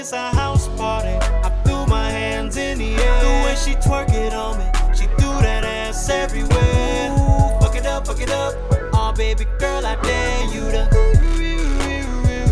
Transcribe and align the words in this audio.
it's 0.00 0.12
a 0.12 0.30
house 0.30 0.68
party. 0.76 1.14
I 1.44 1.50
threw 1.64 1.86
my 1.86 2.10
hands 2.10 2.56
in 2.56 2.78
the 2.78 2.94
air. 2.94 3.20
The 3.20 3.44
way 3.44 3.54
she 3.54 3.72
twerk 3.86 4.12
it 4.12 4.32
on 4.32 4.58
me, 4.58 4.64
she 4.94 5.06
threw 5.18 5.34
that 5.42 5.64
ass 5.64 6.08
everywhere. 6.08 7.12
Ooh, 7.12 7.60
fuck 7.60 7.76
it 7.76 7.86
up, 7.86 8.06
fuck 8.06 8.20
it 8.20 8.30
up. 8.30 8.54
Oh, 8.94 9.12
baby 9.16 9.44
girl, 9.58 9.84
I 9.84 9.94
dare 10.02 10.44
you 10.54 10.64
to. 10.74 10.84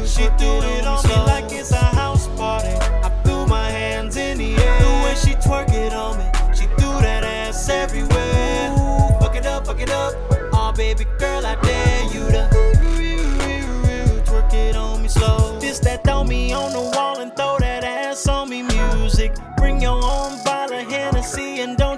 She 0.06 0.24
threw 0.38 0.60
it 0.60 0.86
on 0.86 1.02
me 1.08 1.16
like 1.32 1.50
it's 1.52 1.72
a 1.72 1.76
house 1.76 2.28
party. 2.36 2.74
I 3.06 3.08
threw 3.24 3.46
my 3.46 3.70
hands 3.70 4.16
in 4.16 4.38
the 4.38 4.56
air. 4.56 4.78
The 4.80 4.92
way 5.04 5.14
she 5.14 5.32
twerk 5.48 5.72
it 5.72 5.92
on 5.92 6.18
me, 6.18 6.26
she 6.54 6.66
threw 6.78 7.00
that 7.00 7.24
ass 7.24 7.68
everywhere. 7.68 8.72
Ooh, 8.72 9.20
fuck 9.20 9.36
it 9.36 9.46
up, 9.46 9.66
fuck 9.66 9.80
it 9.80 9.90
up. 9.90 10.14
Oh, 10.52 10.72
baby 10.76 11.06
girl, 11.18 11.46
I 11.46 11.54
dare 11.62 11.77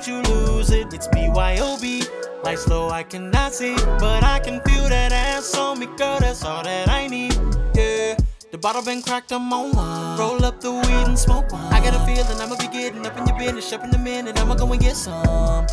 don't 0.00 0.26
you 0.26 0.34
lose 0.34 0.70
it. 0.70 0.92
It's 0.94 1.08
BYOB. 1.08 2.08
Lights 2.42 2.66
low, 2.68 2.88
I 2.88 3.02
cannot 3.02 3.52
see, 3.52 3.74
but 3.98 4.24
I 4.24 4.40
can 4.40 4.60
feel 4.62 4.88
that 4.88 5.12
ass 5.12 5.54
on 5.54 5.78
me, 5.78 5.86
girl. 5.98 6.18
That's 6.20 6.42
all 6.44 6.62
that 6.62 6.88
I 6.88 7.06
need. 7.06 7.34
Yeah. 7.74 8.16
The 8.50 8.58
bottle 8.58 8.82
been 8.82 9.02
cracked, 9.02 9.30
I'm 9.30 9.52
on 9.52 9.72
one. 9.76 10.18
Roll 10.18 10.44
up 10.44 10.60
the 10.60 10.72
weed 10.72 11.06
and 11.06 11.18
smoke 11.18 11.52
one. 11.52 11.72
I 11.72 11.80
got 11.84 11.94
a 11.94 12.00
feeling 12.06 12.40
I'ma 12.40 12.56
be 12.56 12.68
getting 12.68 13.04
up 13.04 13.16
in 13.18 13.26
your 13.26 13.38
business, 13.38 13.72
up 13.72 13.84
in 13.84 13.94
a 13.94 13.98
minute. 13.98 14.40
I'ma 14.40 14.54
go 14.54 14.72
and 14.72 14.80
get 14.80 14.96
some. 14.96 15.66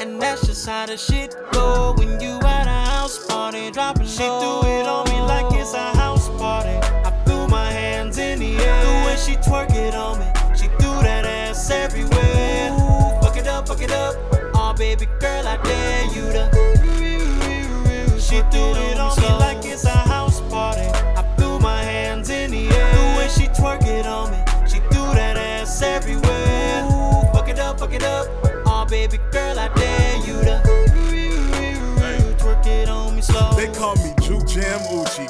And 0.00 0.20
that's 0.20 0.46
just 0.46 0.66
how 0.68 0.84
the 0.86 0.98
shit 0.98 1.34
go 1.52 1.94
when 1.96 2.20
you 2.20 2.38
at 2.40 2.66
a 2.66 2.90
house 2.90 3.26
party, 3.26 3.70
dropping 3.70 4.06
threw 4.06 4.63
it 18.56 18.98
on 18.98 19.16
me 19.20 19.28
like 19.38 19.64
it's 19.64 19.84
a 19.84 19.90
house 19.90 20.40
party. 20.42 20.88
I 21.16 21.22
threw 21.36 21.58
my 21.58 21.82
hands 21.82 22.30
in 22.30 22.50
the 22.50 22.68
air. 22.68 22.94
The 22.94 23.18
way 23.18 23.28
she 23.28 23.44
it 23.88 24.06
on 24.06 24.30
me, 24.30 24.38
she 24.66 24.78
threw 24.90 25.14
that 25.14 25.36
ass 25.36 25.82
everywhere. 25.82 26.84
Ooh, 26.84 27.32
fuck 27.32 27.48
it 27.48 27.58
up, 27.58 27.78
fuck 27.78 27.92
it 27.92 28.02
up. 28.02 28.26
Oh, 28.66 28.86
baby 28.88 29.18
girl, 29.32 29.58
I 29.58 29.68
dare 29.74 30.16
you 30.26 30.43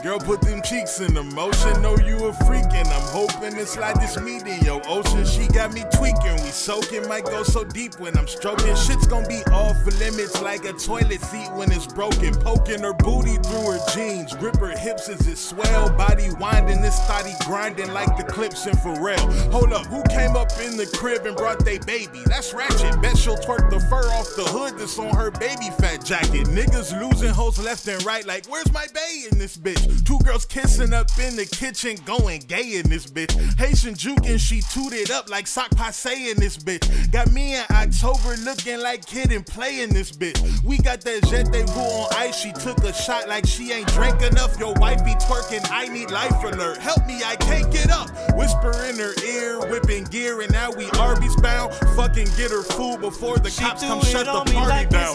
Girl, 0.02 0.18
put 0.18 0.40
them 0.42 0.60
cheeks 0.62 1.00
in 1.00 1.14
the 1.14 1.22
motion. 1.22 1.80
Know 1.80 1.96
you 1.96 2.26
a 2.26 2.32
freak, 2.44 2.66
and 2.72 2.88
I'm 2.88 3.08
hoping 3.08 3.54
to 3.54 3.66
slide 3.66 4.00
this 4.00 4.20
meat 4.20 4.46
in 4.46 4.64
your 4.64 4.82
ocean. 4.86 5.24
She 5.24 5.46
got 5.48 5.72
me 5.72 5.84
tweaking. 5.94 6.36
We 6.42 6.50
soaking, 6.50 7.08
might 7.08 7.24
go 7.24 7.42
so 7.42 7.64
deep 7.64 7.98
when 7.98 8.16
I'm 8.16 8.26
stroking. 8.26 8.74
Shit's 8.76 9.06
gonna 9.06 9.26
be 9.26 9.42
off 9.52 9.76
the 9.84 9.94
limits 9.98 10.40
like 10.42 10.64
a 10.64 10.72
toilet 10.72 11.20
seat 11.22 11.50
when 11.52 11.72
it's 11.72 11.86
broken. 11.86 12.34
Poking 12.34 12.80
her 12.80 12.92
booty 12.92 13.36
through 13.36 13.72
her 13.72 13.80
jeans. 13.94 14.34
Grip 14.34 14.56
her 14.56 14.76
hips 14.76 15.08
as 15.08 15.26
it 15.26 15.38
swell. 15.38 15.90
Body 15.90 16.28
winding, 16.38 16.80
this 16.80 16.98
thotty 17.06 17.32
grinding 17.46 17.92
like 17.92 18.16
the 18.16 18.24
clips 18.24 18.66
in 18.66 18.74
Pharrell. 18.74 19.24
Hold 19.52 19.72
up, 19.72 19.86
who 19.86 20.02
came 20.04 20.36
up 20.36 20.50
in 20.60 20.76
the 20.76 20.86
crib 20.98 21.26
and 21.26 21.36
brought 21.36 21.64
they 21.64 21.78
baby? 21.78 22.20
That's 22.26 22.52
ratchet. 22.52 23.00
Bet 23.00 23.16
she'll 23.16 23.36
twerk 23.36 23.70
the 23.70 23.80
fur 23.88 24.04
off 24.12 24.28
the 24.36 24.44
hood 24.44 24.78
that's 24.78 24.98
on 24.98 25.14
her 25.14 25.30
baby 25.30 25.70
fat 25.78 26.04
jacket. 26.04 26.46
Niggas 26.48 26.98
losing 27.00 27.30
hoes 27.30 27.58
left 27.58 27.86
and 27.88 28.02
right, 28.04 28.26
like, 28.26 28.46
where's 28.46 28.70
my 28.72 28.86
bae 28.94 29.26
in 29.30 29.38
this 29.38 29.56
bitch? 29.56 29.83
Two 30.04 30.18
girls 30.20 30.44
kissing 30.44 30.92
up 30.92 31.08
in 31.18 31.36
the 31.36 31.46
kitchen, 31.46 31.96
going 32.04 32.40
gay 32.42 32.76
in 32.76 32.88
this 32.88 33.06
bitch. 33.06 33.32
Haitian 33.58 33.94
juke 33.94 34.26
and 34.26 34.40
she 34.40 34.60
tooted 34.72 35.10
up 35.10 35.28
like 35.28 35.46
sak 35.46 35.70
pase 35.76 36.06
in 36.06 36.38
this 36.38 36.56
bitch. 36.56 37.10
Got 37.10 37.32
me 37.32 37.56
in 37.56 37.64
October 37.70 38.36
looking 38.44 38.80
like 38.80 39.06
Kid 39.06 39.32
'n 39.32 39.44
Play 39.44 39.80
in 39.80 39.90
this 39.90 40.10
bitch. 40.10 40.38
We 40.64 40.78
got 40.78 41.00
that 41.02 41.24
jet 41.28 41.52
they 41.52 41.62
on 41.64 42.08
ice. 42.16 42.38
She 42.38 42.52
took 42.52 42.78
a 42.84 42.92
shot 42.92 43.28
like 43.28 43.46
she 43.46 43.72
ain't 43.72 43.88
drank 43.88 44.22
enough. 44.22 44.58
Your 44.58 44.74
wife 44.74 45.04
be 45.04 45.12
twerking, 45.14 45.66
I 45.70 45.86
need 45.88 46.10
life 46.10 46.42
alert. 46.42 46.78
Help 46.78 47.06
me, 47.06 47.22
I 47.24 47.36
can't 47.36 47.70
get 47.72 47.90
up. 47.90 48.10
Whisper 48.34 48.72
in 48.84 48.96
her 48.96 49.14
ear, 49.24 49.60
whipping 49.70 50.04
gear, 50.04 50.40
and 50.40 50.52
now 50.52 50.70
we 50.70 50.88
Arby's 50.98 51.36
bound. 51.36 51.74
Fucking 51.96 52.28
get 52.36 52.50
her 52.50 52.62
food 52.62 53.00
before 53.00 53.38
the 53.38 53.50
She 53.50 53.62
cops 53.62 53.82
come 53.82 54.02
shut 54.02 54.26
the 54.26 54.52
party 54.52 54.54
like 54.54 54.90
down. 54.90 55.14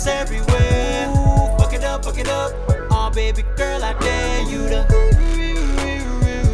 Ass 0.00 0.06
everywhere. 0.06 1.08
Ooh, 1.10 1.58
fuck 1.58 1.72
it 1.72 1.84
up, 1.84 2.04
fuck 2.04 2.18
it 2.18 2.28
up. 2.28 2.52
Oh, 2.90 3.10
baby 3.14 3.44
girl, 3.56 3.82
I 3.82 3.92
dare 3.98 4.42
you 4.48 4.68
to. 4.68 4.86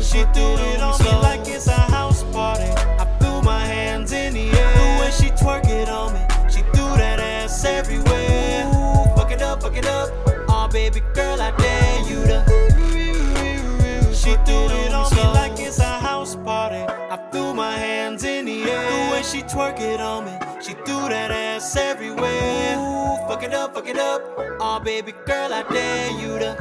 She 0.03 0.25
threw 0.34 0.57
it 0.57 0.81
on 0.81 0.99
me 1.03 1.12
like 1.23 1.47
it's 1.47 1.67
a 1.67 1.73
house 1.73 2.25
party. 2.33 2.71
I 2.99 3.05
threw 3.21 3.43
my 3.43 3.61
hands 3.61 4.12
in 4.12 4.34
the 4.34 4.51
air. 4.51 4.75
The 4.75 5.01
way 5.01 5.11
she 5.11 5.31
twerk 5.43 5.69
it 5.69 5.89
on 5.89 6.15
me, 6.15 6.21
she 6.51 6.62
threw 6.75 6.97
that 6.97 7.21
ass 7.21 7.65
everywhere. 7.65 8.67
Ooh, 8.67 9.17
fuck 9.17 9.31
it 9.31 9.43
up, 9.43 9.63
fuck 9.63 9.77
it 9.77 9.87
up. 9.87 10.11
Oh, 10.49 10.69
baby 10.73 11.01
girl, 11.15 11.41
I 11.41 11.51
dare 11.57 12.01
you 12.09 12.27
to. 12.27 12.45
She 14.15 14.34
threw 14.45 14.67
it 14.67 14.93
on 14.93 15.15
me 15.15 15.23
like 15.34 15.59
it's 15.61 15.78
a 15.78 16.01
house 16.01 16.34
party. 16.37 16.83
I 17.13 17.17
threw 17.31 17.55
my 17.55 17.77
hands 17.77 18.25
in 18.25 18.47
the 18.47 18.63
air. 18.65 18.91
The 18.91 19.13
way 19.13 19.23
she 19.23 19.43
twerk 19.43 19.81
it 19.81 20.01
on 20.01 20.25
me, 20.25 20.33
it 23.47 23.55
up, 23.55 23.75
fuck 23.75 23.89
it 23.89 23.99
up. 23.99 24.23
Oh, 24.61 24.81
baby 24.81 25.12
girl, 25.25 25.53
I 25.53 25.62
dare 25.62 26.11
you 26.21 26.39
to. 26.39 26.57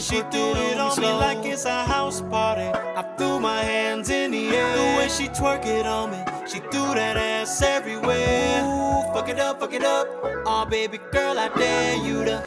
She 0.00 0.22
threw 0.32 0.54
it 0.54 0.78
on 0.78 0.98
me 0.98 1.12
like 1.12 1.44
it's 1.44 1.66
a 1.66 1.84
house 1.84 2.22
party. 2.22 2.62
I 2.62 3.02
threw 3.16 3.38
my 3.38 3.62
hands 3.62 4.08
in 4.08 4.30
the 4.30 4.48
air. 4.48 4.76
The 4.76 4.98
way 4.98 5.08
she 5.08 5.28
twerk 5.28 5.66
it 5.66 5.86
on 5.86 6.10
me, 6.12 6.24
she 6.48 6.58
threw 6.58 6.94
that 6.94 7.16
ass 7.16 7.60
everywhere. 7.62 8.64
Ooh, 8.64 9.12
fuck 9.12 9.28
it 9.28 9.38
up, 9.38 9.60
fuck 9.60 9.74
it 9.74 9.84
up. 9.84 10.08
Oh, 10.46 10.66
baby 10.68 10.98
girl, 11.12 11.38
I 11.38 11.48
dare 11.48 11.96
you 11.96 12.24
to. 12.24 12.42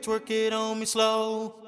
Twerk 0.00 0.30
it 0.30 0.52
on 0.52 0.80
me 0.80 0.86
slow. 0.86 1.63